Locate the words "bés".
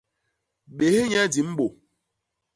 0.77-0.99